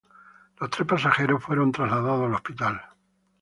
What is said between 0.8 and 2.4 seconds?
pasajeros fueron trasladados al